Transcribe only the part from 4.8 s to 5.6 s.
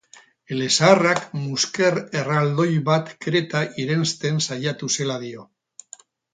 zela dio.